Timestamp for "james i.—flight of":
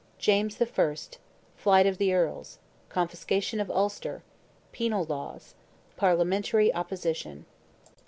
0.17-1.99